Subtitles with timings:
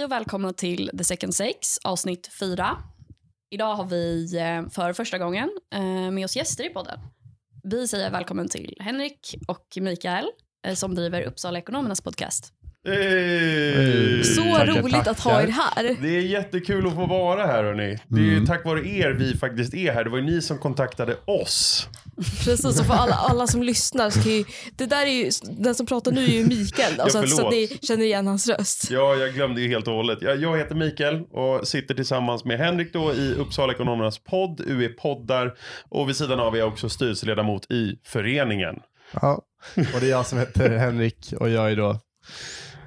[0.00, 2.76] Hej och välkomna till The Second Sex, avsnitt 4.
[3.50, 7.00] Idag har vi eh, för första gången eh, med oss gäster i podden.
[7.62, 10.26] Vi säger välkommen till Henrik och Mikael
[10.66, 12.52] eh, som driver Uppsala Ekonomernas podcast.
[12.88, 14.24] Hey!
[14.24, 15.96] Så Tackar, roligt att ha er här.
[16.02, 17.98] Det är jättekul att få vara här hörni.
[18.08, 18.40] Det är Mm.
[18.40, 20.04] ju tack vare er vi faktiskt är här.
[20.04, 21.88] Det var ju ni som kontaktade oss.
[22.44, 24.44] Precis, och för alla, alla som lyssnar så ju,
[24.76, 27.78] det där är ju, den som pratar nu är ju Mikael, alltså, så att ni
[27.82, 28.90] känner igen hans röst.
[28.90, 30.18] Ja, jag glömde ju helt och hållet.
[30.22, 34.88] Jag, jag heter Mikael och sitter tillsammans med Henrik då i Uppsala Ekonomernas podd, UE
[34.88, 35.54] Poddar.
[35.88, 38.74] Och vid sidan av är jag också styrelseledamot i föreningen.
[39.12, 39.42] Ja,
[39.94, 42.00] och det är jag som heter Henrik och jag är då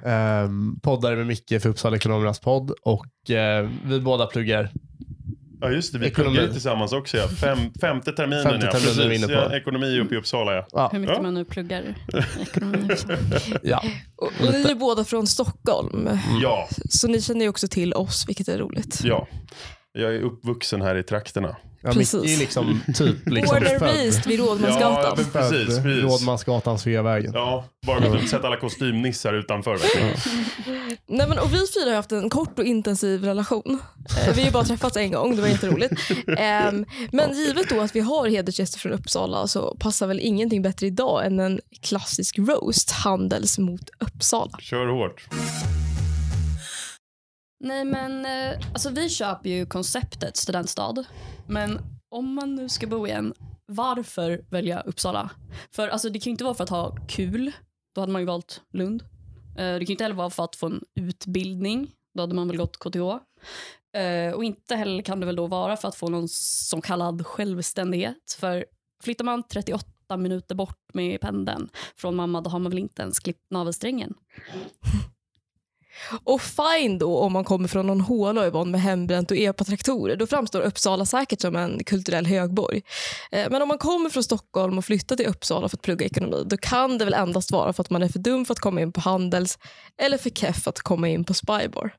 [0.04, 4.70] um, poddare med Micke för Uppsala Ekonomernas podd och eh, vi båda pluggar.
[5.60, 6.36] Ja just det, vi Ekonomi.
[6.36, 7.28] pluggar tillsammans också ja.
[7.28, 8.72] Fem, femte terminen Femte ja.
[8.72, 9.52] terminen är vi Precis, inne på.
[9.52, 9.56] ja.
[9.56, 10.66] Ekonomi uppe i Uppsala ja.
[10.72, 11.22] Ja, Hur mycket Ja.
[11.22, 11.94] man nu pluggar
[12.42, 12.88] ekonomi.
[13.62, 13.82] ja.
[14.16, 16.10] Och, och ni är båda från Stockholm,
[16.42, 19.00] Ja, så ni känner ju också till oss, vilket är roligt.
[19.04, 19.28] ja.
[19.92, 21.56] Jag är uppvuxen här i trakterna.
[21.84, 22.34] Ja Micke Precis.
[22.36, 25.14] är liksom typ liksom född, raised vid Ja, Rådmansgatan.
[25.16, 26.02] men precis, precis.
[26.02, 27.32] Rådmansgatan, Sveavägen.
[27.34, 29.78] Ja, bara gått och sett alla kostymnissar utanför.
[31.06, 33.80] Nej, men, och vi fyra har haft en kort och intensiv relation.
[34.26, 35.92] Eh, vi har ju bara träffats en gång, det var jätteroligt.
[36.38, 40.86] Ehm, men givet då att vi har hedersgäster från Uppsala så passar väl ingenting bättre
[40.86, 44.58] idag än en klassisk roast, Handels mot Uppsala.
[44.60, 45.26] Kör hårt.
[47.64, 51.04] Nej men eh, alltså vi köper ju konceptet studentstad.
[51.48, 53.34] Men om man nu ska bo igen,
[53.66, 55.30] varför välja Uppsala?
[55.70, 57.52] För alltså det kan ju inte vara för att ha kul,
[57.94, 59.02] då hade man ju valt Lund.
[59.02, 62.48] Eh, det kan ju inte heller vara för att få en utbildning, då hade man
[62.48, 62.98] väl gått KTH.
[64.00, 67.26] Eh, och inte heller kan det väl då vara för att få någon så kallad
[67.26, 68.36] självständighet.
[68.38, 68.64] För
[69.02, 73.18] flyttar man 38 minuter bort med pendeln från mamma, då har man väl inte ens
[73.18, 74.14] klippt navelsträngen.
[76.24, 79.36] Och fine då om man kommer från någon håla och är van med hembränt och
[79.36, 80.16] epatraktorer.
[80.16, 82.82] Då framstår Uppsala säkert som en kulturell högborg.
[83.30, 86.42] Eh, men om man kommer från Stockholm och flyttar till Uppsala för att plugga ekonomi
[86.46, 88.80] då kan det väl endast vara för att man är för dum för att komma
[88.80, 89.58] in på Handels
[90.02, 91.94] eller för keff för att komma in på Spybar.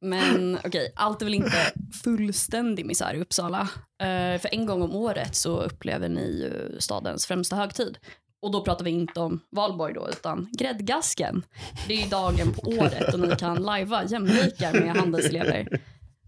[0.00, 1.72] Men okej, allt är väl inte
[2.04, 3.68] fullständig misär i Uppsala.
[4.02, 7.98] Eh, för en gång om året så upplever ni ju stadens främsta högtid.
[8.42, 11.44] Och då pratar vi inte om valborg då, utan gräddgasken.
[11.88, 15.80] Det är ju dagen på året och ni kan lajva jämlikar med handelselever.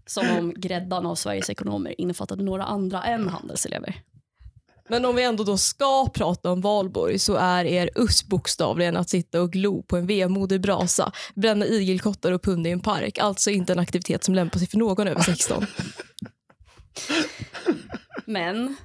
[0.05, 4.03] Som om gräddan av Sveriges ekonomer innefattade några andra än handelselever.
[4.89, 9.09] Men om vi ändå då ska prata om valborg så är er USS bokstavligen att
[9.09, 13.17] sitta och glo på en vemodig brasa, bränna igelkottar och punda i en park.
[13.17, 15.65] Alltså inte en aktivitet som lämpar sig för någon över 16.
[18.25, 18.75] Men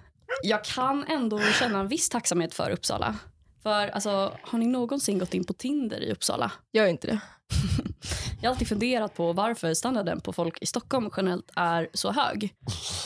[0.42, 3.16] jag kan ändå känna en viss tacksamhet för Uppsala.
[3.62, 6.52] För alltså, har ni någonsin gått in på Tinder i Uppsala?
[6.72, 7.20] Gör inte det.
[8.40, 12.54] Jag har alltid funderat på varför standarden på folk i Stockholm generellt är så hög.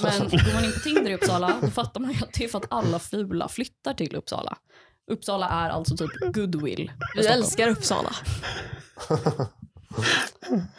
[0.03, 2.49] Men går man in på Tinder i Uppsala då fattar man ju att det är
[2.49, 4.57] för att alla fula flyttar till Uppsala.
[5.11, 6.93] Uppsala är alltså typ goodwill.
[7.17, 7.43] Vi Stockholm.
[7.43, 8.13] älskar Uppsala.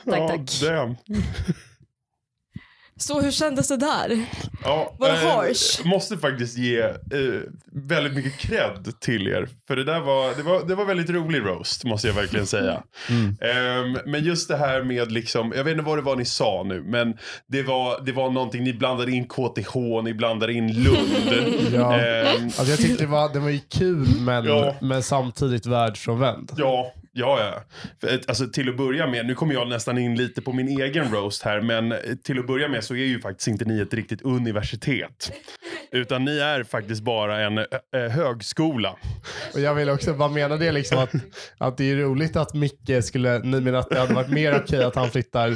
[0.06, 0.62] Tack, tack.
[0.62, 0.96] Damn.
[2.98, 4.26] Så hur kändes det där?
[4.64, 5.86] Ja, Var det eh, harsh?
[5.86, 6.94] måste faktiskt ge eh,
[7.72, 9.48] väldigt mycket cred till er.
[9.68, 12.84] För det där var, det var, det var väldigt rolig roast, måste jag verkligen säga.
[13.42, 16.64] Ehm, men just det här med liksom, jag vet inte vad det var ni sa
[16.66, 17.18] nu, men
[17.48, 21.10] det var, det var någonting, ni blandade in KTH, ni blandade in Lund.
[21.74, 22.00] Ja.
[22.00, 24.76] Ehm, Alltså jag tyckte det var, det var ju kul men, Ja.
[24.82, 26.52] men samtidigt världsfrånvänd.
[26.58, 27.64] Ja, ja, ja.
[28.02, 30.68] För, eh, alltså, till att börja med, nu kommer jag nästan in lite på min
[30.68, 33.82] egen roast här, men eh, till att börja med så är ju faktiskt inte ni
[33.82, 35.32] ett riktigt universitet.
[35.92, 37.66] Utan ni är faktiskt bara en eh,
[37.96, 38.96] eh högskola.
[39.54, 41.12] Och jag vill också bara mena det liksom att,
[41.58, 44.84] att det är roligt att Micke skulle, ni menar att det hade varit mer okej
[44.84, 45.54] att han flyttar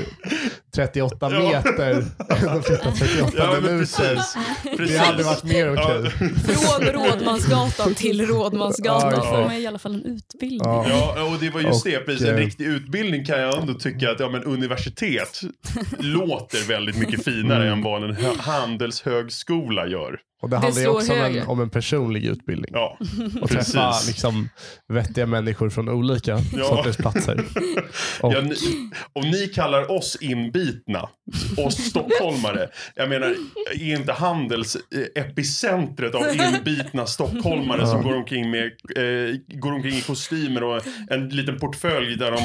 [0.78, 1.40] 38 Ja.
[1.40, 4.16] meter än att flytta 38 Ja, men minuter.
[4.16, 4.92] precis.
[4.94, 6.12] Det hade varit mer okej.
[6.12, 9.12] Från Rådmansgatan till Rådmansgatan.
[9.16, 10.60] Ja, får man i alla fall en utbildning.
[10.64, 11.24] Ja.
[11.34, 12.00] Och det var just Och, det.
[12.00, 12.28] Precis.
[12.28, 15.42] En eh, riktig utbildning kan jag ändå tycka att ja, men universitet
[16.00, 20.20] låter väldigt mycket finare än vad en hö- handelshögskola gör.
[20.42, 22.72] Och det Det handlar ju också om en, om en personlig utbildning.
[22.74, 22.98] Ja,
[23.42, 24.08] och träffa precis.
[24.08, 24.50] liksom,
[24.88, 26.66] vettiga människor från olika Ja.
[26.68, 27.36] sorters platser.
[28.22, 28.56] Och, Ja, ni,
[29.14, 31.10] om ni kallar oss inbitna,
[31.58, 33.36] oss stockholmare, jag menar,
[33.74, 38.64] är inte Handels eh, epicentret av inbitna stockholmare som går omkring, med,
[38.96, 42.38] eh, går omkring i kostymer och en liten portfölj där de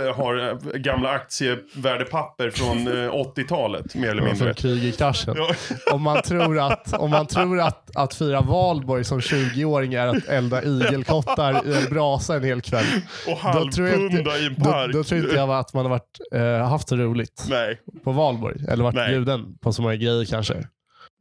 [0.00, 4.54] eh, har eh, gamla aktievärdepapper från eh, 80-talet, mer eller och från mindre.
[4.54, 5.34] krig i kraschen.
[5.36, 5.54] Ja.
[5.92, 10.06] Om man tror att, om man han tror att, att fira valborg som 20-åring är
[10.06, 12.84] att elda igelkottar i en brasa en hel kväll.
[13.26, 14.92] Och Då tror jag inte- halvpunda i en Då, park.
[14.92, 17.80] då tror inte jag att man har varit, eh, haft så roligt Nej.
[18.04, 18.56] på valborg.
[18.68, 19.08] Eller varit Nej.
[19.10, 20.54] bjuden på så många grejer kanske.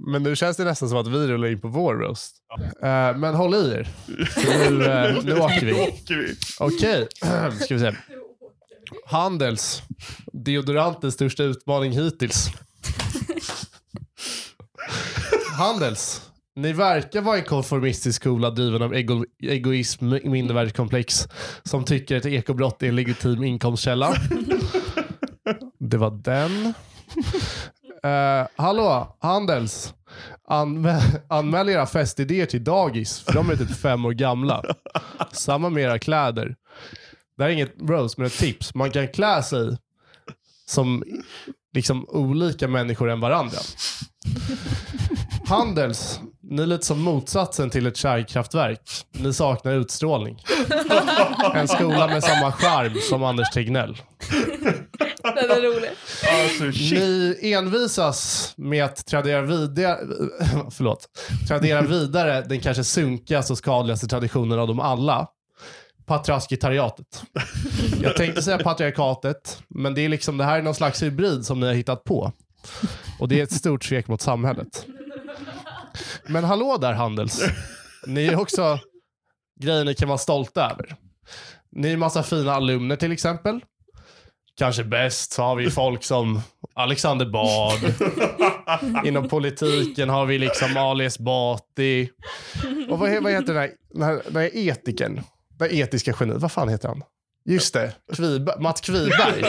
[0.08, 2.36] Men nu känns det nästan som att vi rullar in på vår roast.
[2.84, 3.88] Eh, men håll i er.
[4.70, 5.74] Nu, eh, nu åker vi.
[6.10, 6.34] vi.
[6.60, 7.08] Okej,
[7.62, 7.92] ska vi se.
[9.06, 9.82] Handels.
[10.34, 12.50] Deodorantens största utmaning hittills.
[15.62, 16.32] Handels.
[16.56, 21.28] Ni verkar vara en konformistisk skola driven av ego egoism, mindervärdeskomplex
[21.64, 24.16] som tycker att ekobrott är en legitim inkomstkälla.
[25.80, 26.74] Det var den.
[28.04, 29.94] Eh, hallå, Handels.
[30.48, 34.64] Anmä anmäl era festidéer till dagis, för de är typ fem år gamla.
[35.32, 36.56] Samma med era kläder.
[37.38, 38.76] Det här är inget roast, men ett tips.
[38.76, 39.78] Man kan klä sig
[40.66, 41.04] som
[41.74, 43.58] liksom olika människor än varandra.
[45.52, 48.82] Handels, ni är lite som motsatsen till ett kärnkraftverk.
[49.12, 50.44] Ni saknar utstrålning.
[51.56, 53.98] En skola med samma charm som Anders Tegnell.
[55.24, 55.90] Den är rolig.
[56.44, 57.00] Alltså shit.
[57.00, 59.98] Ni envisas med att tradera vidare,
[60.72, 61.08] förlåt,
[61.48, 65.28] tradera vidare den kanske sunkigaste och skadligaste traditionen av dem alla.
[66.06, 67.24] Patriarkatariatet.
[68.02, 71.60] Jag tänkte säga patriarkatet, men det är liksom det här är någon slags hybrid som
[71.60, 72.32] ni har hittat på.
[73.20, 74.86] Och det är ett stort svek mot samhället.
[76.28, 77.44] Men hallå där Handels.
[78.06, 78.80] Ni är också
[79.60, 80.96] grejer ni kan vara stolta över.
[81.72, 83.60] Ni är massa fina alumner till exempel.
[84.58, 86.42] Kanske bäst så har vi folk som
[86.76, 87.80] Alexander Bard.
[89.06, 92.10] Inom politiken har vi liksom Ali Esbati.
[92.90, 95.22] Och vad, vad heter den här, den här, den här etikern?
[95.58, 96.42] Den här etiska geniet.
[96.42, 97.04] Vad fan heter han?
[97.46, 99.44] Just det, Kviberg, Mats Kviberg.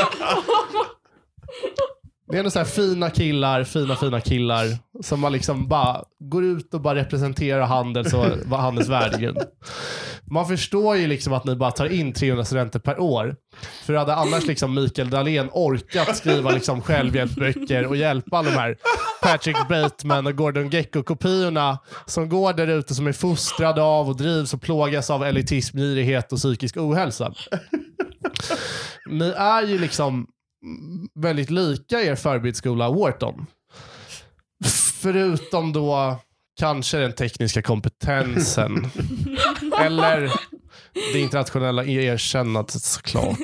[2.33, 4.67] Det är ändå så här fina killar, fina fina killar
[5.03, 9.39] som man liksom bara går ut och bara representerar Handels och Handels värdegrund.
[10.31, 13.37] Man förstår ju liksom att ni bara tar in 300 studenter per år.
[13.85, 18.77] För hade annars liksom Mikael Dahlén orkat skriva liksom självhjälpsböcker och hjälpa alla de här
[19.23, 24.17] Patrick Bateman och Gordon Gecko kopiorna som går där ute som är fostrade av och
[24.17, 27.35] drivs och plågas av elitism, girighet och psykisk ohälsa.
[29.11, 30.27] Ni är ju liksom
[31.15, 33.47] väldigt lika er förberedelseskola Wharton.
[35.01, 36.19] Förutom då
[36.59, 38.91] kanske den tekniska kompetensen.
[39.81, 40.33] Eller
[41.13, 43.39] det internationella erkännandet såklart.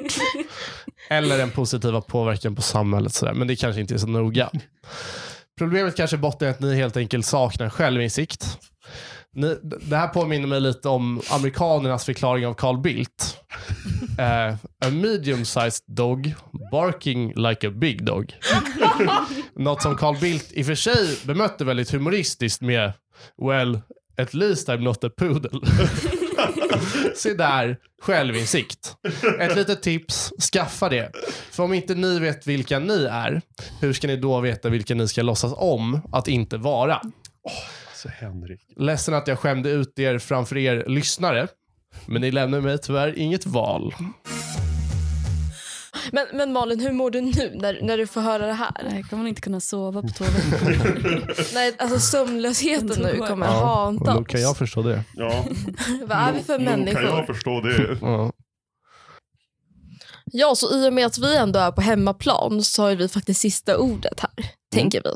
[1.11, 3.15] Eller den positiva påverkan på samhället.
[3.15, 3.35] Sådär.
[3.35, 4.50] Men det kanske inte är så noga.
[5.59, 8.59] Problemet kanske bottnar i att ni helt enkelt saknar självinsikt.
[9.35, 13.37] Ni, det här påminner mig lite om amerikanernas förklaring av Carl Bildt.
[14.19, 14.55] Eh,
[14.85, 16.35] a medium-sized dog
[16.71, 18.35] barking like a big dog.
[19.57, 22.93] Något som Carl Bildt i och för sig bemötte väldigt humoristiskt med
[23.43, 23.81] Well,
[24.17, 25.61] at least I'm not a poodle.
[27.17, 28.97] Se där, självinsikt.
[29.41, 31.13] Ett litet tips, skaffa det.
[31.51, 33.43] För om inte ni vet vilka ni är,
[33.81, 37.01] hur ska ni då veta vilka ni ska låtsas om att inte vara?
[37.99, 38.61] Alltså Henrik.
[38.77, 41.49] Ledsen att jag skämde ut er framför er lyssnare.
[42.06, 43.94] Men ni lämnar mig tyvärr inget val.
[46.13, 48.87] Men, men Malin, hur mår du nu när, när du får höra det här?
[48.91, 51.34] Nej, kommer man inte kunna sova på två veckor.
[51.55, 54.27] Nej, alltså sömnlösheten nu kommer hanta då oss.
[54.27, 55.05] kan jag förstå det.
[55.15, 55.44] Ja,
[56.06, 57.03] Vad är vi för nog kan människor?
[57.03, 57.99] jag förstå det.
[58.01, 58.32] Ja.
[60.25, 63.41] Ja, så i och med att vi ändå är på hemmaplan så har vi faktiskt
[63.41, 64.31] sista ordet här,
[64.70, 65.10] tänker vi.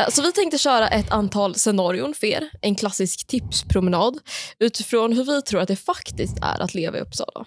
[0.00, 4.18] Eh, Så vi tänkte köra ett antal scenarion för er, en klassisk tipspromenad
[4.58, 7.46] utifrån hur vi tror att det faktiskt är att leva i Uppsala.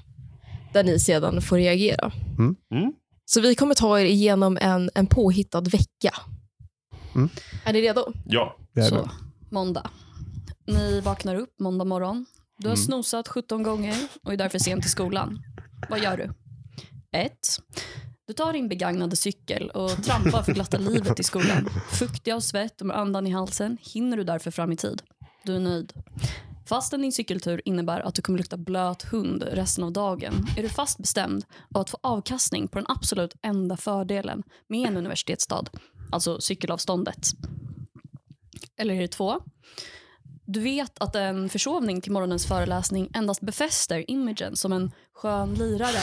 [0.73, 2.11] Där ni sedan får reagera.
[2.37, 2.55] Mm.
[2.71, 2.93] Mm.
[3.25, 6.15] Så vi kommer ta er igenom en, en påhittad vecka.
[7.15, 7.29] Mm.
[7.65, 8.13] Är ni redo?
[8.25, 8.57] Ja.
[8.73, 9.09] Det är Så,
[9.51, 9.89] måndag.
[10.67, 12.25] Ni vaknar upp måndag morgon.
[12.59, 12.85] Du har Mm.
[12.85, 15.43] snosat 17 gånger och är därför sent till skolan.
[15.89, 16.29] Vad gör du?
[17.19, 17.31] 1.
[18.27, 21.69] Du tar din begagnade cykel och trampar för glatta livet i skolan.
[21.91, 25.01] Fuktig av svett och med andan i halsen hinner du därför fram i tid.
[25.43, 25.93] Du är nöjd.
[26.65, 30.69] Fastän din cykeltur innebär att du kommer lukta blöt hund resten av dagen är du
[30.69, 35.65] fast bestämd av att få avkastning på den absolut enda fördelen med en universitetsstad,
[36.11, 37.27] alltså cykelavståndet.
[38.77, 39.41] Eller är det två?
[40.45, 45.99] Du vet att en försovning till morgonens föreläsning endast befäster imagen som en skön lirare.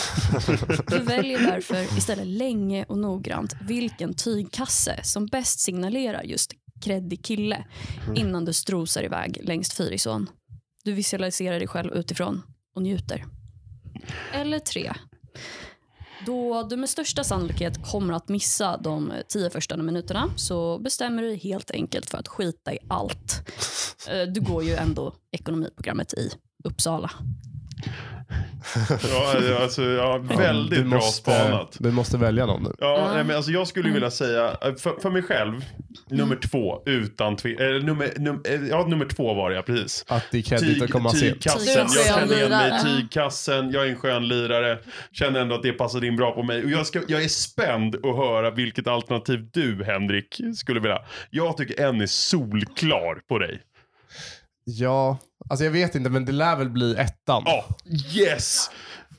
[0.86, 7.64] Du väljer därför istället länge och noggrant vilken tygkasse som bäst signalerar just kreddig kille
[8.16, 10.30] innan du strosar iväg längs Fyrisån.
[10.84, 12.42] Du visualiserar dig själv utifrån
[12.76, 13.24] och njuter.
[14.32, 14.92] Eller tre.
[16.26, 21.28] Då du med största sannolikhet kommer att missa de tio första minuterna så bestämmer du
[21.28, 23.50] dig helt enkelt för att skita i allt.
[24.08, 26.30] Eh, Du går ju ändå ekonomiprogrammet i
[26.64, 27.10] Uppsala.
[29.10, 31.76] Ja, alltså, ja, väldigt du bra måste, spanat.
[31.80, 32.70] Du måste välja någon nu.
[32.78, 35.64] Ja, nej, men alltså jag skulle vilja säga, eh, för, för mig själv,
[36.10, 37.78] nummer två utan tvekan.
[37.78, 40.04] Nummer, num, eh, ja, nummer två var jag, precis.
[40.08, 41.22] Att det är kreddigt att komma sent.
[41.22, 41.74] tygkassen.
[41.76, 43.70] Jag känner igen mig i tygkassen.
[43.70, 44.78] Jag är en skön lirare.
[45.12, 46.64] Känner ändå att det passade in bra på mig.
[46.64, 50.98] Och jag, ska, jag är spänd att höra vilket alternativ du, Henrik, skulle vilja.
[51.30, 53.60] Jag tycker en är solklar på dig.
[54.64, 57.42] Ja, alltså jag vet inte, men det lär väl bli ettan.
[57.46, 57.64] Ja,
[58.14, 58.70] yes!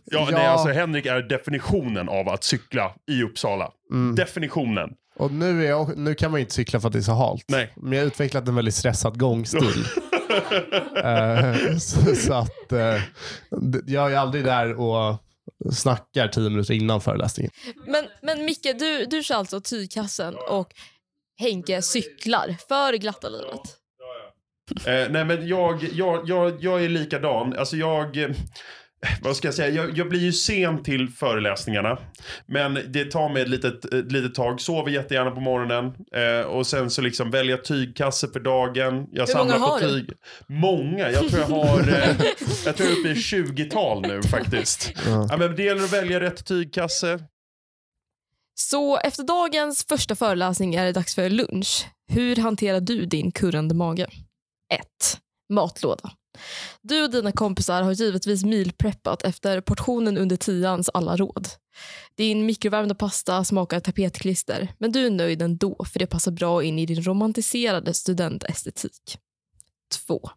[0.05, 0.37] Ja, Ja.
[0.37, 3.71] Nej, alltså Henrik är definitionen av att cykla i Uppsala.
[3.91, 4.15] Mm.
[4.15, 4.89] Definitionen.
[5.17, 7.11] Och nu, är jag, nu kan man ju inte cykla för att det är så
[7.11, 7.45] halt.
[7.47, 7.73] Nej.
[7.75, 9.85] Men jag har utvecklat en väldigt stressad gångstil.
[11.03, 13.01] Eh, så, så att eh,
[13.87, 15.17] jag är aldrig där och
[15.73, 17.51] snackar tio minuter innan föreläsningen.
[17.87, 20.73] Men, men Micke, du, du kör alltså tygkassen och
[21.37, 23.61] Henke cyklar för glatta livet.
[24.87, 27.53] Eh, nej men jag, jag, jag, jag är likadan.
[27.57, 28.17] Alltså jag...
[28.17, 28.29] eh,
[29.21, 29.69] Vad ska jag säga?
[29.69, 31.97] Jag, jag blir ju sen till föreläsningarna.
[32.45, 34.61] Men det tar mig ett litet, ett litet tag.
[34.61, 35.85] Sover jättegärna på morgonen.
[36.15, 39.07] Eh, och sen så liksom välja tygkasse för dagen.
[39.11, 39.99] Jag Hur många samlar har på du?
[39.99, 40.09] tyg.
[40.47, 41.11] Många.
[41.11, 41.79] Jag tror jag har...
[41.79, 42.15] Eh,
[42.65, 44.93] jag tror jag är uppe i 20-tal nu faktiskt.
[45.05, 45.27] Ja.
[45.29, 47.19] Ja, men det gäller att välja rätt tygkasse.
[48.57, 51.85] Så efter dagens första föreläsning är det dags för lunch.
[52.07, 54.07] Hur hanterar du din kurrande mage?
[54.73, 54.81] 1.
[55.49, 56.11] Matlåda.
[56.81, 61.47] Du och dina kompisar har givetvis mealpreppat efter portionen under tians alla råd.
[62.15, 66.79] Din mikrovärmda pasta smakar tapetklister, men du är nöjd ändå för det passar bra in
[66.79, 69.17] i din romantiserade studentestetik.
[70.07, 70.29] 2.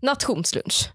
[0.00, 0.90] Nationslunch.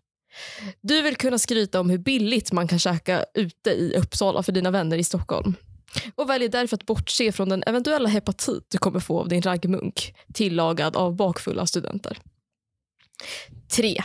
[0.82, 4.72] Du vill kunna skryta om hur billigt man kan käka ute i Uppsala för dina
[4.72, 5.56] vänner i Stockholm
[6.16, 10.16] och väljer därför att bortse från den eventuella hepatit du kommer få av din raggmunk
[10.34, 12.18] tillagad av bakfulla studenter.
[13.72, 14.04] 3.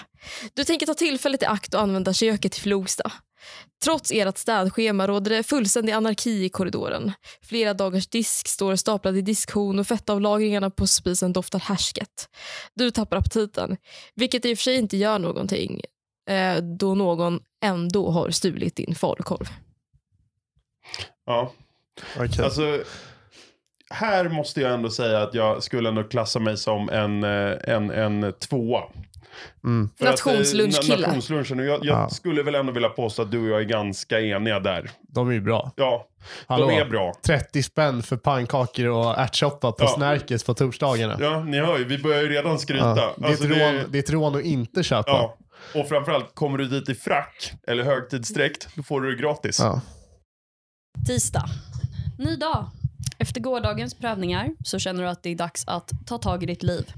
[0.55, 3.13] Du tänker ta tillfället i akt och använda köket till Flogsta.
[3.85, 7.13] Trots ert städschema råder det fullständig anarki i korridoren.
[7.43, 12.29] Flera dagars disk står staplad i diskhon och fettavlagringarna på spisen doftar härsket.
[12.75, 13.77] Du tappar aptiten,
[14.15, 15.81] vilket i och för sig inte gör någonting
[16.29, 19.49] eh, då någon ändå har stulit din falukorv.
[21.27, 21.53] Ja.
[22.17, 22.45] Okej.
[22.45, 22.83] Alltså,
[23.91, 27.91] här måste jag ändå säga att jag skulle ändå klassa mig som en, eh, en,
[27.91, 28.83] en tvåa.
[29.65, 29.91] Mm.
[30.01, 30.97] Eh, Nationslunchkille.
[30.97, 31.59] na- Nationslunchen.
[31.59, 32.09] Jag jag Ja.
[32.09, 34.91] skulle väl ändå vilja påstå att du och jag är ganska eniga där.
[35.09, 35.73] De är ju bra.
[35.77, 36.07] Ja,
[36.47, 36.67] Hallå.
[36.69, 37.13] de är bra.
[37.27, 39.89] 30 spänn för pannkakor och ärtsoppa på Ja.
[39.89, 41.17] Snärkes på torsdagarna.
[41.21, 42.85] Ja, ni hör ju, vi börjar ju redan skryta.
[42.97, 43.15] Ja.
[43.19, 45.11] Det, är Alltså, ett rån, det är ett rån att inte köpa.
[45.11, 45.37] ja.
[45.81, 49.59] Och framförallt, kommer du dit i frack eller högtidsdräkt, då får du det gratis.
[49.61, 49.81] Ja.
[51.07, 51.45] Tisdag.
[52.19, 52.67] Ny dag.
[53.31, 56.63] Efter gårdagens prövningar så känner du att det är dags att ta tag i ditt
[56.63, 56.93] liv.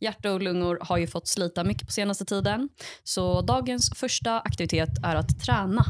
[0.00, 2.68] Hjärta och lungor har ju fått slita mycket på senaste tiden.
[3.04, 5.84] Så dagens första aktivitet är att träna.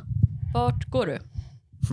[0.54, 1.12] Vart går du?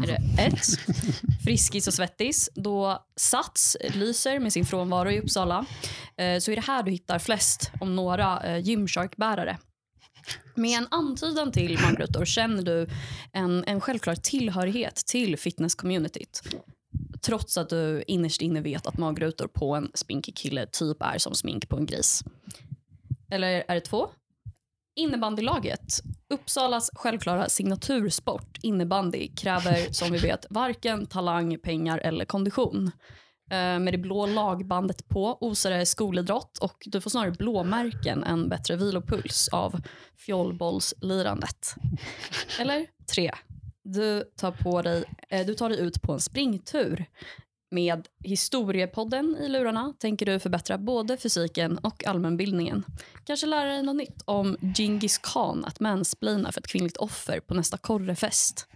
[0.03, 0.65] Är det ett,
[1.43, 5.65] Friskis och Svettis, då Sats lyser med sin frånvaro i Uppsala,
[6.17, 9.57] eh, så är det här du hittar flest, om några, eh, Gymshark-bärare.
[10.55, 12.89] Med en antydan till magrutor känner du
[13.33, 16.41] en, en självklar tillhörighet till fitness-communityt.
[17.25, 21.35] Trots att du innerst inne vet att magrutor på en spinkig kille typ är som
[21.35, 22.23] smink på en gris.
[23.31, 24.07] Eller är det två?
[24.95, 26.01] Innebandylaget.
[26.29, 32.91] Uppsalas självklara signatursport, innebandy, kräver som vi vet varken talang, pengar eller kondition.
[33.51, 38.49] Eh, med det blå lagbandet på osar det skolidrott och du får snarare blåmärken än
[38.49, 39.81] bättre vilopuls av
[40.17, 41.75] fjollbollslirandet.
[42.59, 43.31] Eller tre.
[43.83, 47.05] Du tar, på dig, eh, du tar dig ut på en springtur.
[47.71, 52.83] Med historiepodden i lurarna tänker du förbättra både fysiken och allmänbildningen.
[53.25, 57.53] Kanske lära dig något nytt om Genghis khan att mansplaina för ett kvinnligt offer på
[57.53, 58.67] nästa korrefest.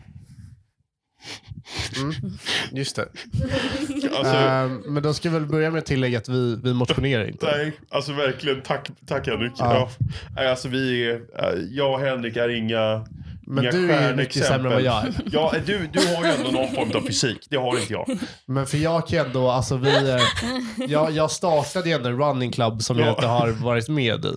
[2.72, 3.08] Just det.
[4.18, 7.26] Alltså, Ehm, men då ska vi väl börja med att tillägga att vi, vi motionerar
[7.28, 7.46] inte.
[7.46, 8.62] Nej, alltså verkligen.
[8.62, 9.52] Tack, tack Henrik.
[9.58, 9.74] Ja.
[10.00, 10.06] Ja.
[10.36, 13.08] Nej, Alltså, vi är, eh, jag och Henrik är inga
[13.50, 15.14] Men inga du är ju mycket sämre än vad jag är.
[15.32, 17.48] Ja, du, du har ju ändå någon form av fysik.
[17.50, 18.18] Det har inte jag.
[18.46, 20.20] Men för jag kan ändå, alltså vi, eh,
[20.88, 23.12] jag, jag startade ju ändå en running club som jag Ja.
[23.12, 24.34] inte har varit med i.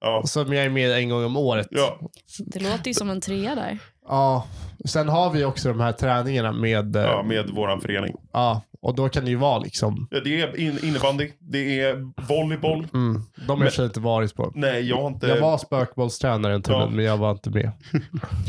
[0.00, 0.22] Ja.
[0.26, 1.66] Som jag är med en gång om året.
[1.70, 1.98] Ja.
[2.38, 3.78] Det låter ju som en trea där.
[4.08, 4.46] Ja.
[4.84, 8.14] Sen har vi också de här träningarna med, eh, ja, med våran förening.
[8.32, 11.94] ja, och då kan det ju vara liksom, Ja, Det är in, innebandy, det är
[12.28, 12.86] volleyboll.
[12.94, 14.52] mm, de har jag i och för sig inte varit på.
[14.54, 15.26] Nej, jag har inte...
[15.26, 16.88] Jag var spökbollstränare en termin, Ja.
[16.90, 17.70] men jag var inte med.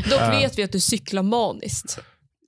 [0.10, 2.00] Dock vet vi att du cyklar maniskt.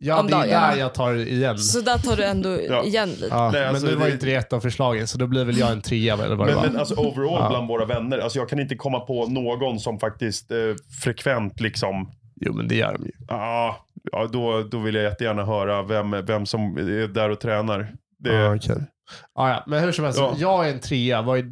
[0.06, 0.50] Ja, om det är dagen.
[0.50, 1.58] där jag tar igen.
[1.58, 2.84] Så där tar du ändå Ja.
[2.84, 3.28] igen lite.
[3.30, 5.46] Ja, Nej, men alltså, nu var det- inte det ett av förslagen, så då blir
[5.46, 6.70] väl jag en trea eller vad det Men, var.
[6.70, 7.50] men alltså overall Ja.
[7.50, 10.58] bland våra vänner, alltså jag kan inte komma på någon som faktiskt eh,
[11.04, 13.12] frekvent liksom, Jo, men det gör de ju.
[13.28, 17.94] ja, ja då, då vill jag jättegärna höra vem, vem som är där och tränar.
[18.20, 18.76] Det, Ja, okej.
[19.34, 19.64] Ah, ja.
[19.68, 20.36] Men hur som helst, Ja.
[20.38, 21.22] jag är en trea.
[21.22, 21.44] Vad är,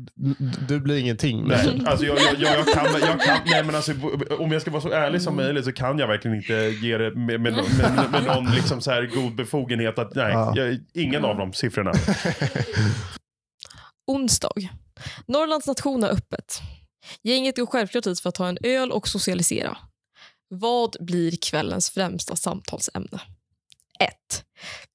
[0.67, 1.47] du blir ingenting.
[1.47, 3.93] Nej, alltså jag, jag, jag, jag, kan, jag kan, nej men alltså
[4.39, 7.15] om jag ska vara så ärlig som möjligt så kan jag verkligen inte ge det
[7.15, 11.37] med, med, med, med någon liksom så här god befogenhet att nej, jag, ingen av
[11.37, 11.91] de siffrorna.
[14.07, 14.53] Onsdag.
[15.27, 16.61] Norrlands nation har öppet.
[17.23, 19.77] Gänget går självklart hit för att ta en öl och socialisera.
[20.49, 23.21] Vad blir kvällens främsta samtalsämne?
[23.99, 24.09] 1.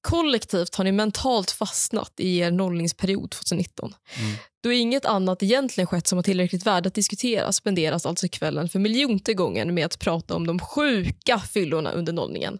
[0.01, 3.93] Kollektivt har ni mentalt fastnat i er nollningsperiod 2019.
[4.19, 4.35] Mm.
[4.63, 8.79] Då inget annat egentligen skett som har tillräckligt värde att diskutera spenderas alltså kvällen för
[8.79, 12.59] miljonte gången med att prata om de sjuka fyllorna under nollningen.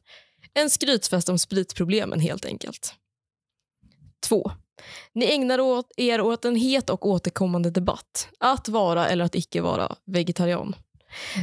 [0.53, 2.93] En skrytfest om spritproblemen helt enkelt.
[4.27, 4.51] 2.
[5.13, 8.29] Ni ägnar åt, er åt en het och återkommande debatt.
[8.39, 10.75] Att vara eller att icke vara vegetarian.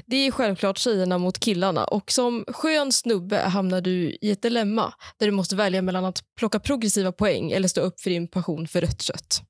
[0.07, 4.95] Det är självklart tjejerna mot killarna och som skön snubbe hamnar du i ett dilemma
[5.19, 8.69] där du måste välja mellan att plocka progressiva poäng eller stå upp för din passion
[8.69, 9.43] för rött kött.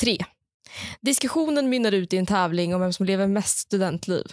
[0.00, 0.18] 3.
[1.00, 4.24] Diskussionen mynnar ut i en tävling om vem som lever mest studentliv.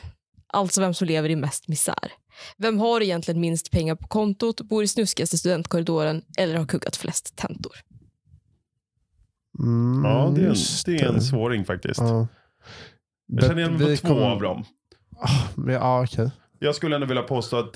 [0.47, 2.11] Alltså vem som lever i mest misär.
[2.57, 7.35] Vem har egentligen minst pengar på kontot, bor i snuskigaste studentkorridoren eller har kuggat flest
[7.35, 7.73] tentor?
[9.59, 11.99] Mm, Ja, det är en, just det är en svåring faktiskt.
[11.99, 12.27] Ja.
[13.27, 14.63] Jag känner igen mig på två kom- av dem.
[15.55, 16.31] Men, ja, okej.
[16.59, 17.75] Jag skulle ändå vilja påstå att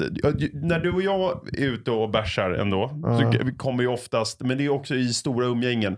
[0.54, 3.32] när du och jag är ute och bärsar ändå, Ja.
[3.32, 5.98] så kommer ju oftast, men det är också i stora umgängen.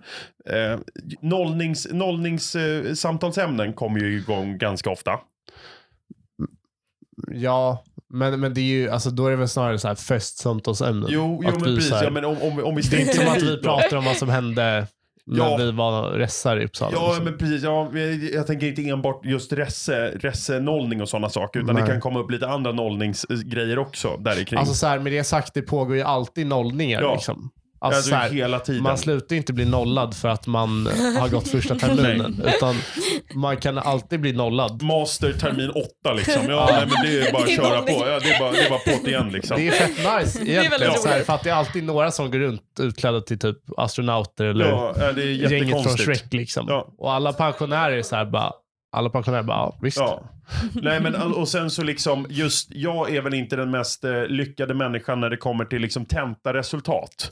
[0.50, 0.80] Eh,
[1.22, 5.20] nollnings, nollnings eh, samtalsämnen kommer ju igång ganska ofta.
[7.32, 11.10] Ja, men, men det är ju, alltså, då är det väl snarare så här festsamtalsämnen.
[11.12, 11.92] Jo, jo men precis.
[11.92, 14.06] här- Ja, men om, om, om vi Det är inte som att vi pratar om
[14.06, 14.88] vad som hände
[15.32, 15.58] när Ja.
[15.58, 16.92] vi var ressar i Uppsala.
[16.96, 17.24] Ja, liksom.
[17.24, 17.64] men precis.
[17.64, 21.84] Ja, jag, jag tänker inte enbart just resse, resse-nollning och sådana saker, utan Nej.
[21.84, 24.60] det kan komma upp lite andra nollningsgrejer också där i kring.
[24.60, 27.02] Alltså så här, med det sagt, det pågår ju alltid nollningar.
[27.02, 27.14] Ja.
[27.14, 27.50] Liksom.
[27.84, 28.84] Alltså, alltså, så här, hela tiden.
[28.84, 30.88] man slutar inte bli nollad för att man
[31.20, 32.44] har gått första terminen.
[32.56, 32.76] utan
[33.34, 34.82] man kan alltid bli nollad.
[34.82, 35.70] Master termin
[36.04, 36.42] 8 liksom.
[36.50, 37.92] Ja, nej, men det är bara att köra på.
[38.08, 39.58] Ja, det är bara, det är bara på't igen liksom.
[39.58, 40.94] Det är fett nice egentligen.
[40.98, 44.46] så här, för att det är alltid några som går runt utklädda till typ astronauter
[44.46, 45.98] eller Ja, det är gänget från.
[45.98, 46.34] Shrek.
[46.34, 46.66] Liksom.
[46.70, 46.94] Ja.
[46.98, 48.52] Och alla pensionärer är så här bara,
[48.92, 49.98] alla pensionärer bara, ja, visst.
[49.98, 50.24] Ja.
[50.74, 54.74] Nej men och sen så liksom just jag är väl inte den mest eh, lyckade
[54.74, 57.30] människan när det kommer till liksom tentaresultat.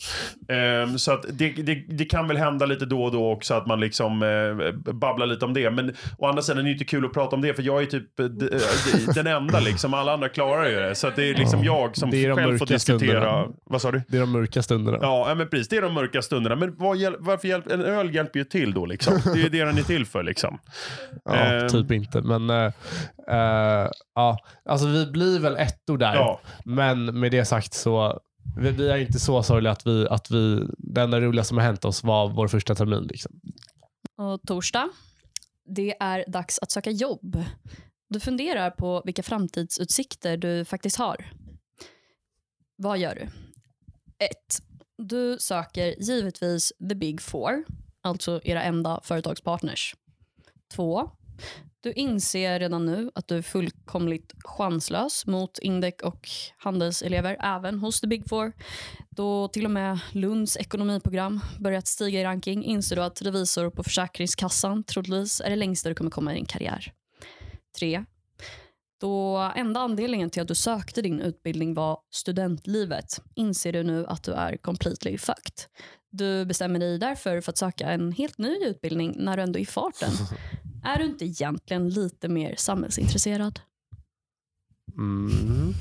[0.49, 3.67] Ehm, så att det, det, det kan väl hända lite då och då också att
[3.67, 5.71] man liksom eh, babblar lite om det.
[5.71, 7.85] Men å andra sidan är det inte kul att prata om det för jag är
[7.85, 9.93] typ eh, eh, den enda liksom.
[9.93, 10.95] Alla andra klarar ju det.
[10.95, 11.79] Så att det är liksom Ja.
[11.81, 12.99] jag som själv får diskutera.
[12.99, 13.47] stunderna.
[13.65, 14.01] Vad sa du?
[14.07, 14.97] Det är de mörka stunderna.
[15.01, 15.67] Ja, men precis.
[15.67, 16.55] Det är de mörka stunderna.
[16.55, 19.13] Men vad varför hjälper en öl hjälper ju till då liksom.
[19.23, 20.59] Det är ju det den är till för liksom.
[21.25, 21.69] Ja, Ehm.
[21.69, 22.21] typ inte.
[22.21, 22.71] Men
[23.27, 26.15] eh, ja, alltså vi blir väl ettor där.
[26.15, 26.39] Ja.
[26.65, 28.19] Men med det sagt så
[28.57, 31.65] vi, vi är inte så sorgliga att vi, att vi, det enda roliga som har
[31.65, 33.03] hänt oss var vår första termin.
[33.03, 33.31] Liksom.
[34.17, 34.89] Och torsdag,
[35.65, 37.43] det är dags att söka jobb.
[38.09, 41.25] Du funderar på vilka framtidsutsikter du faktiskt har.
[42.75, 43.21] Vad gör du?
[43.21, 43.29] 1.
[44.97, 47.63] Du söker givetvis the big four,
[48.01, 49.95] alltså era enda företagspartners.
[50.73, 51.09] 2.
[51.81, 58.01] Du inser redan nu att du är fullkomligt chanslös mot Indec och handelselever även hos
[58.01, 58.53] the big four.
[59.09, 63.83] Då till och med Lunds ekonomiprogram börjat stiga i ranking inser du att revisor på
[63.83, 66.93] Försäkringskassan troligtvis är det längsta du kommer komma i din karriär.
[67.79, 68.05] 3.
[69.01, 74.23] Då enda anledningen till att du sökte din utbildning var studentlivet inser du nu att
[74.23, 75.55] du är completely fucked.
[76.11, 79.63] Du bestämmer dig därför för att söka en helt ny utbildning när du ändå är
[79.63, 80.11] i farten.
[80.83, 83.59] Är du inte egentligen lite mer samhällsintresserad?
[84.97, 85.73] Mm.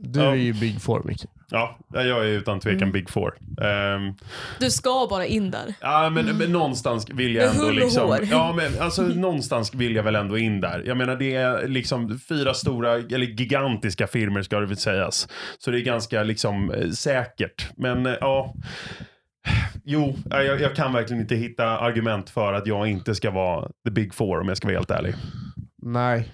[0.00, 1.24] Du är ju big four, Micke.
[1.48, 2.92] Ja, jag är utan tvekan Mm.
[2.92, 3.34] big four.
[3.62, 4.14] Ehm,
[4.60, 5.74] Du ska bara in där.
[5.80, 8.08] Ja, men, men någonstans vill jag ändå liksom...
[8.08, 8.18] hår.
[8.30, 10.82] Ja, men alltså någonstans vill jag väl ändå in där.
[10.86, 15.28] Jag menar det är liksom fyra stora, eller gigantiska firmor ska det väl sägas.
[15.58, 17.68] Så det är ganska liksom eh, säkert.
[17.76, 18.54] Men eh, ja...
[19.84, 23.90] Jo, jag, jag kan verkligen inte hitta argument för att jag inte ska vara the
[23.90, 25.14] big four om jag ska vara helt ärlig.
[25.82, 26.28] Nej.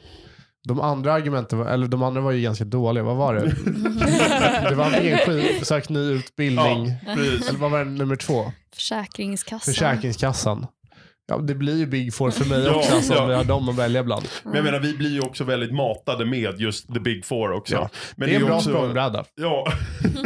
[0.68, 3.04] De andra argumenten, var- eller de andra var ju ganska dåliga.
[3.04, 3.40] Vad var det?
[4.68, 5.18] det var antingen
[5.64, 8.52] sök ny utbildning, Ja, eller vad var det nummer två?
[8.74, 9.74] Försäkringskassan.
[9.74, 10.66] Försäkringskassan.
[11.28, 12.94] Ja, det blir ju Big Four för mig Ja, också.
[12.94, 13.26] Alltså, ja.
[13.26, 14.28] vi har dem att välja bland.
[14.44, 17.74] Men jag menar, vi blir ju också väldigt matade med just the big four också.
[17.74, 17.88] Ja.
[18.16, 19.24] Men det är en bra också, språngbräda.
[19.34, 19.66] Ja.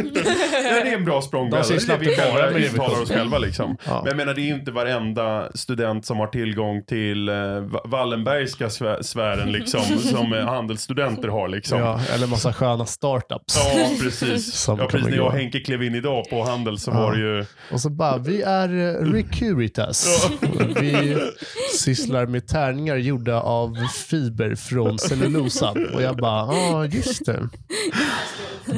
[0.03, 1.63] det är en bra språngbräda.
[1.67, 3.77] De sysslar vi bara med intalar oss själva liksom.
[3.85, 7.29] Men jag menar, det är ju inte varenda student som har tillgång till
[7.61, 8.69] Va- Wallenbergska
[9.01, 11.79] sfären liksom, som eh, handelsstudenter har liksom.
[11.79, 13.57] Ja, eller massa sköna startups.
[13.75, 14.53] Ja, precis.
[14.53, 15.07] Som ja, precis.
[15.09, 15.33] När jag och.
[15.33, 17.45] Henke klev in idag på Handel så var det ju...
[17.71, 20.29] Och så bara, vi är eh, Recuritas.
[20.79, 20.90] Vi
[21.79, 23.75] sysslar med tärningar gjorda av
[24.09, 25.87] fiber från cellulosan.
[25.93, 27.49] Och jag bara, ja ah, just det.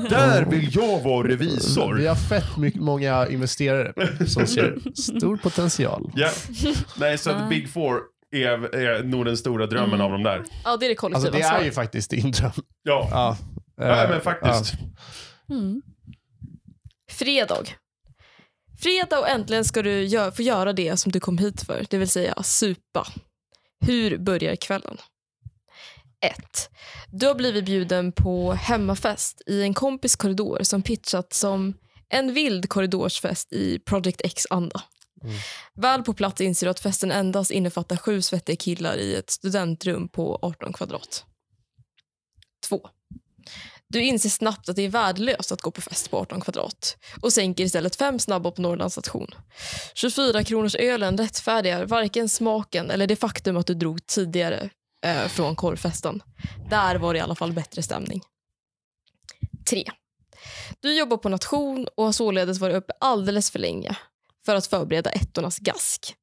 [0.10, 1.95] Där vill jag vara revisor.
[1.95, 3.93] Vi har fett mycket, många investerare
[4.28, 6.12] som ser stor potential.
[6.15, 6.30] Ja.
[6.97, 7.99] Nej, så att Big Four
[8.32, 10.43] är, är nog den stora drömmen av de där.
[10.63, 12.52] Ja, det är det kollektiva Alltså det är ju faktiskt din dröm.
[12.84, 13.38] Ja, Ja,
[13.78, 14.73] ja Eh, men faktiskt.
[15.49, 15.82] Mm.
[17.12, 17.65] Fredag.
[18.84, 21.98] Fredag och äntligen ska du gö- få göra det som du kom hit för, det
[21.98, 23.08] vill säga supa.
[23.86, 24.98] Hur börjar kvällen?
[26.26, 26.69] 1.
[27.08, 31.74] Du har blivit bjuden på hemmafest i en kompis korridor som pitchat som
[32.10, 34.82] en vild korridorsfest i Project X-anda.
[35.24, 35.36] Mm.
[35.74, 40.08] Väl på plats inser du att festen endast innefattar sju svettiga killar i ett studentrum
[40.08, 41.26] på 18 kvadrat.
[42.69, 42.89] 2.
[43.93, 47.34] Du inser snabbt att det är värdelöst att gå på fest på 18 kvadrat och
[47.34, 49.27] sänker istället fem snabba på Norrlands station.
[49.93, 54.69] 24 kronors ölen rättfärdigar varken smaken eller det faktum att du drog tidigare
[55.06, 56.23] eh, från korvfesten.
[56.69, 58.21] Där var det i alla fall bättre stämning.
[59.69, 59.84] 3.
[60.79, 63.95] Du jobbar på nation och har således varit uppe alldeles för länge
[64.45, 66.15] för att förbereda ettornas gask.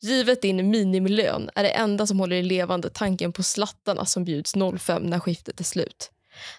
[0.00, 4.54] Givet din minimilön är det enda som håller i levande tanken på slattarna som bjuds
[4.78, 6.10] 05 när skiftet är slut.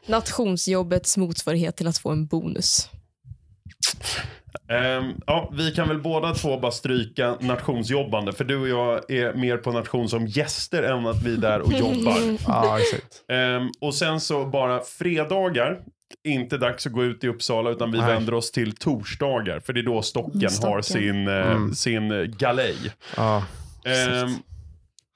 [0.08, 2.90] Nationsjobbets motsvarighet till att få en bonus.
[4.70, 8.34] Ehm, ja, vi kan väl båda två bara stryka nationsjobbande.
[8.34, 11.60] För du och jag är mer på nation som gäster än att vi är där
[11.62, 12.34] och jobbar.
[12.80, 13.24] Exakt.
[13.32, 15.80] Ehm, och sen så bara fredagar.
[16.28, 18.08] Inte dags att gå ut i Uppsala utan vi Nej.
[18.08, 19.60] vänder oss till torsdagar.
[19.60, 20.72] För det är då Stocken, Stocken.
[20.74, 21.74] har sin, eh, Mm.
[21.76, 22.76] sin galej.
[23.18, 23.42] Ehm,
[23.86, 24.32] exakt.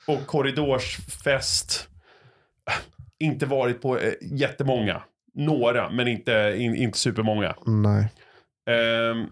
[0.07, 1.87] och korridorsfest.
[3.19, 5.01] Inte varit på eh, jättemånga.
[5.33, 7.55] Några, men inte, in, inte supermånga.
[7.65, 8.07] Nej.
[8.69, 9.25] Ehm,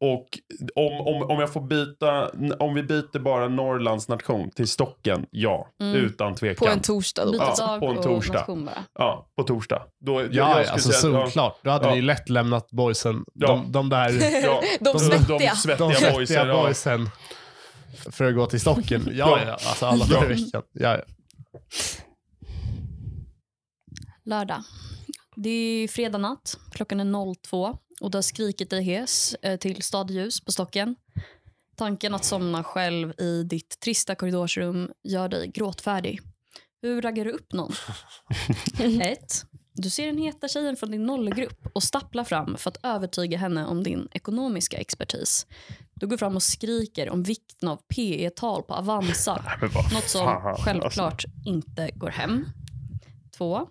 [0.00, 0.26] och
[0.74, 5.68] om, om, om jag får byta, om vi byter bara Norrlands nation till Stocken, ja.
[5.80, 5.94] Mm.
[5.96, 6.68] Utan På tvekan.
[6.68, 7.24] en torsdag.
[7.24, 7.34] Då.
[7.58, 8.34] Ja, på en och torsdag.
[8.38, 8.84] nation bara.
[8.94, 9.82] Ja, på torsdag.
[10.00, 11.58] Då, jag- Ja, jag skulle alltså säga att- solklart.
[11.62, 11.94] Då hade Ja.
[11.94, 13.24] vi lätt lämnat boysen.
[13.34, 13.46] Ja.
[13.48, 15.38] De, de där Ja, De de, svettiga.
[15.38, 16.48] de svettiga, de svettiga boysen.
[16.48, 16.62] Ja.
[16.62, 17.08] boysen
[18.12, 19.02] för att gå till stocken.
[19.12, 19.38] Ja, Ja.
[19.46, 19.52] ja.
[19.52, 20.14] Alltså alla Ja.
[20.20, 20.62] dagar i veckan.
[20.72, 21.02] Ja, ja.
[24.26, 24.62] Lördag.
[25.36, 26.58] Det är fredag natt.
[26.72, 30.96] Klockan är 02 och du har skrikit dig hes eh, till stadljus på stocken.
[31.76, 36.20] Tanken att somna själv i ditt trista korridorsrum gör dig gråtfärdig.
[36.82, 37.72] Hur raggar du upp någon?
[39.02, 39.18] 1.
[39.72, 43.66] Du ser den heta tjejen från din nollgrupp och stapplar fram för att övertyga henne
[43.66, 45.46] om din ekonomiska expertis.
[45.94, 50.62] Du går fram och skriker om vikten av PE-tal på Avanza vad något som alltså.
[50.64, 52.44] självklart inte går hem.
[53.36, 53.68] Två.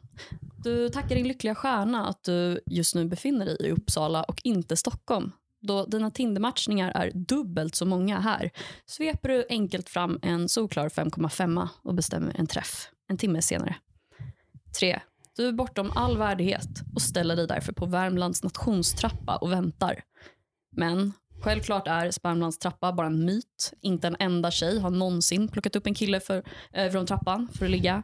[0.65, 4.77] Du tackar din lyckliga stjärna att du just nu befinner dig i Uppsala och inte
[4.77, 5.31] Stockholm.
[5.61, 8.51] Då dina Tindermatchningar är dubbelt så många här
[8.85, 13.75] sveper du enkelt fram en solklar 5,5 och bestämmer en träff en timme senare.
[14.79, 14.99] 3.
[15.35, 20.03] Du är bortom all värdighet och ställer dig därför på Värmlands nationstrappa och väntar.
[20.71, 23.73] Men självklart är Värmlands trappa bara en myt.
[23.81, 27.65] Inte en enda tjej har någonsin plockat upp en kille för, eh, från trappan för
[27.65, 28.03] att ligga.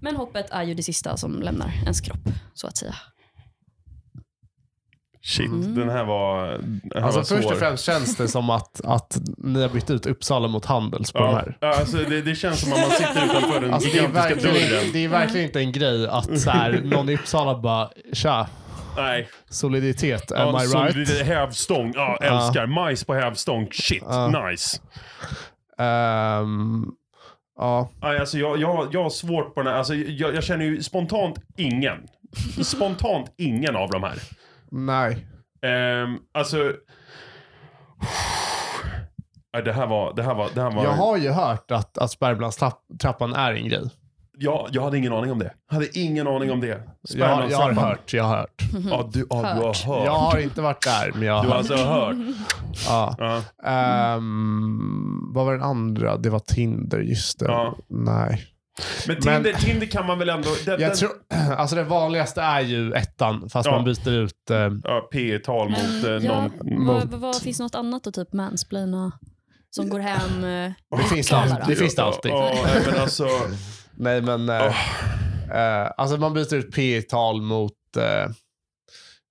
[0.00, 2.94] Men hoppet är ju det sista som lämnar ens kropp, så att säga.
[5.22, 5.74] Shit, Mm.
[5.74, 7.36] den här var, den här Alltså var svår.
[7.36, 11.12] först och främst känns det som att, att ni har bytt ut Uppsala mot Handels
[11.12, 11.56] på de Ja, här.
[11.60, 14.28] ja, alltså det, det känns som att man sitter utanför den Alltså det, är gigantiska
[14.34, 14.90] verkligen, dörren.
[14.92, 18.46] det är verkligen inte en grej att så här, någon i Uppsala bara “tja,
[18.96, 19.28] Nej.
[19.50, 22.26] soliditet, am Ja, I right?” Hävstång, ja, Ja.
[22.46, 22.66] älskar.
[22.66, 24.46] Majs på hävstång, shit, Ja.
[24.50, 24.80] nice.
[25.78, 26.86] Ehm,
[27.60, 30.82] Ja, alltså jag, jag, jag har svårt på den här, alltså jag, jag känner ju
[30.82, 32.06] spontant ingen.
[32.64, 34.18] Spontant ingen av de här.
[34.70, 35.26] nej.
[35.62, 36.56] Ehm, alltså...
[39.64, 40.14] Det här var...
[40.14, 43.68] Det här var, det här var Jag har ju hört att, att Spermlandstrappan är en
[43.68, 43.90] grej.
[44.42, 45.52] Jag, jag hade ingen aning om det.
[45.68, 46.82] Jag hade ingen aning om det.
[47.08, 48.62] Jag, har- jag har hört, jag har hört.
[48.90, 50.04] Ja, du, ja, du har Hört.
[50.06, 51.70] Jag har inte varit där, men jag har Du har hört.
[51.70, 52.16] alltså hört.
[52.86, 53.14] Ja.
[53.18, 53.70] Ja.
[53.70, 56.16] Ehm, vad var den andra?
[56.16, 57.44] Det var Tinder, just det.
[57.46, 57.76] Ja.
[57.88, 58.46] Nej.
[59.06, 60.48] Men Men- Tinder, Tinder kan man väl ändå...
[60.64, 61.10] Den, Jag den, tror,
[61.56, 63.72] alltså det vanligaste är ju ettan, fast Ja.
[63.72, 64.50] man byter ut...
[64.50, 66.52] Eh, Ja, P tal mot eh, ja, någon...
[66.86, 69.12] vad, mot- vad, vad, finns något annat att typ mansplaina?
[69.72, 71.66] som går hem eh, Det finns det alltid.
[71.66, 72.30] Det finns det alltid.
[72.32, 72.54] Ja,
[72.90, 73.24] men alltså,
[74.00, 74.48] Nej, men...
[74.48, 74.66] Eh,
[75.50, 77.72] eh, alltså man byter ut P tal mot...
[77.96, 78.30] Eh,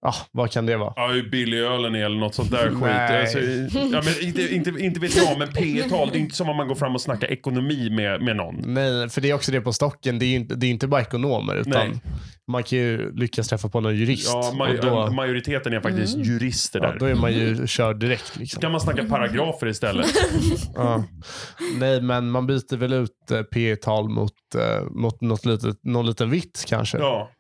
[0.02, 0.94] ah, vad kan det vara?
[0.96, 2.80] ja, billig ölen eller något sånt där skit.
[2.82, 3.22] Nej.
[3.22, 3.40] Alltså,
[3.78, 6.58] ja, men inte, inte, inte vet jag, men P tal, det är inte som om
[6.58, 8.56] man går fram och snackar ekonomi med, med någon.
[8.74, 10.20] Nej, för det är också det på stocken.
[10.20, 12.02] Det är ju inte, det är inte bara ekonomer, utan Nej.
[12.48, 14.30] man kan ju lyckas träffa på någon jurist.
[14.34, 17.00] Ja, och då, majoriteten är faktiskt jurister ja, där.
[17.00, 18.38] då är man ju körd direkt.
[18.38, 18.62] Liksom.
[18.62, 20.08] kan man snacka paragrafer istället.
[20.76, 21.04] Ja.
[21.78, 26.06] Nej, men man byter väl ut eh, P tal mot, eh, mot något litet, någon
[26.06, 26.98] liten vits kanske.
[26.98, 27.32] Ja.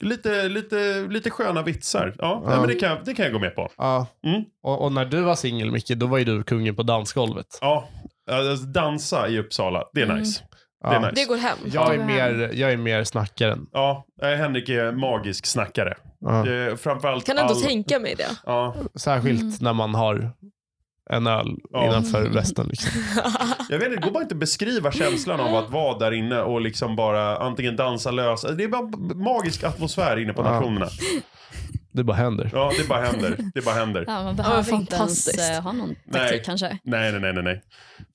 [0.00, 2.14] Lite, lite, lite sköna vitsar.
[2.18, 2.48] Ja, Ja.
[2.50, 3.70] Nej, men det, kan, det kan jag gå med på.
[3.76, 4.06] Ja.
[4.26, 4.42] Mm.
[4.62, 7.58] Och, och när du var singel, Micke, då var ju du kungen på dansgolvet.
[7.60, 7.88] Ja,
[8.30, 10.18] alltså, dansa i Uppsala, det är Mm.
[10.18, 10.42] nice.
[10.82, 10.98] Det är Ja.
[11.00, 11.12] nice.
[11.14, 11.58] Det går hem.
[11.72, 12.06] Jag är, Ja.
[12.06, 13.66] mer, jag är mer snackaren.
[13.72, 15.94] Ja, eh, Henrik är magisk snackare.
[16.20, 16.48] Ja.
[16.50, 17.60] Eh, framförallt Kan ändå all...
[17.62, 18.30] tänka mig det.
[18.46, 20.32] Ja, Särskilt när man har
[21.10, 21.84] en öl Ja.
[21.86, 22.66] innanför västen.
[22.68, 22.90] Liksom.
[23.68, 26.40] jag vet inte, det går bara inte att beskriva känslan av att vara där inne
[26.40, 28.42] och liksom bara antingen dansa lös.
[28.42, 30.50] Det är bara magisk atmosfär inne på Ja.
[30.52, 30.88] nationerna.
[31.92, 32.50] Det bara händer.
[32.52, 33.36] Ja, det bara händer.
[33.54, 34.04] Det bara händer.
[34.06, 36.42] Ja, man behöver inte ens eh, ha någon taktik Nej.
[36.44, 36.78] kanske.
[36.84, 37.62] Nej, nej, nej, nej, nej.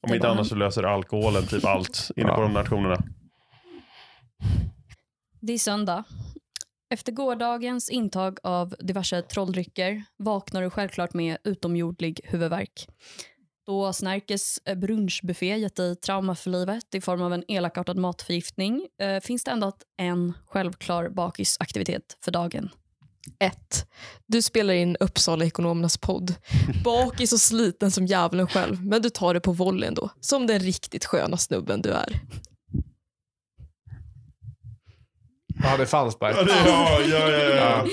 [0.01, 2.41] Om Det inte annars så löser alkoholen typ allt inne på Ja.
[2.41, 2.97] de nationerna.
[5.41, 6.03] Det är söndag.
[6.91, 12.87] Efter gårdagens intag av diverse trolldrycker vaknar du självklart med utomjordlig huvudvärk.
[13.65, 18.87] Då Snärkes eh, brunchbuffé gett dig trauma för livet i form av en elakartad matförgiftning
[19.01, 22.69] eh, finns det ändå en självklar bakisaktivitet för dagen.
[23.39, 23.87] 1.
[24.27, 26.35] Du spelar in Uppsala ekonomernas podd.
[26.83, 30.09] Bakis och sliten som djävulen själv, men du tar det på volley ändå.
[30.19, 32.19] Som den riktigt sköna snubben du är.
[35.63, 36.47] Ja, det fanns bara Ja, ett.
[36.47, 37.85] det, ja, ja, ja, ja.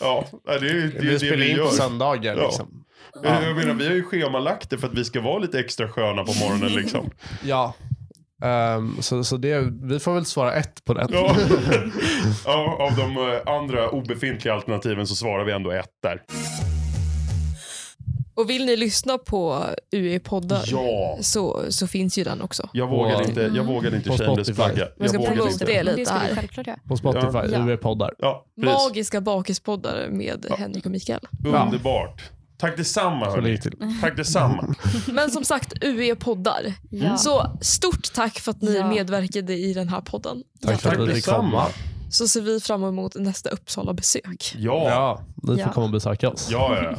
[0.00, 0.24] ja.
[0.46, 1.70] ja det är ju det, är Vi det spelar vi in på gör.
[1.70, 2.36] söndagar.
[2.36, 2.42] Ja.
[2.42, 2.84] Liksom.
[3.22, 5.88] Jag jag menar, vi har ju schemalagt det för att vi ska vara lite extra
[5.88, 6.72] sköna på morgonen.
[6.72, 7.10] Liksom.
[7.44, 7.74] Ja.
[8.44, 11.08] Ehm, så så det, vi får väl svara ett på den.
[11.12, 11.36] Ja.
[12.44, 16.22] ja, av de eh, andra obefintliga alternativen så svarar vi ändå ett där.
[18.38, 21.18] Och vill ni lyssna på UE-poddar Ja.
[21.20, 22.68] så, så finns ju den också.
[22.72, 24.54] Jag vågade På- inte, jag vågade inte På shameless Spotify.
[24.54, 24.88] flagga.
[24.98, 25.64] Vi ska promota inte.
[25.64, 26.48] det lite det här.
[26.66, 26.76] göra.
[26.88, 27.58] På Spotify, Ja.
[27.58, 28.10] UV-poddar.
[28.18, 28.46] Ja.
[28.56, 31.20] Magiska bakispoddar med Henrik och Mikael.
[31.44, 32.22] Underbart.
[32.58, 33.58] Tack detsamma hörni.
[34.00, 34.74] Tack detsamma.
[35.12, 36.74] Men som sagt, UE-poddar.
[36.90, 37.16] Ja.
[37.16, 38.88] Så stort tack för att ni Ja.
[38.88, 40.42] medverkade i den här podden.
[40.62, 41.14] Tack för Tack att komma.
[41.14, 41.66] detsamma.
[42.10, 44.54] Så ser vi fram emot nästa Uppsala-besök.
[44.58, 44.82] Ja.
[44.90, 45.72] Ja, ni får Ja.
[45.72, 46.48] komma och besöka oss.
[46.50, 46.96] Ja, ja, ja.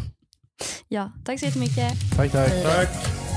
[0.87, 1.93] Ja, tack så jättemycket.
[2.15, 2.63] Tack, tack.
[2.63, 3.28] Tack.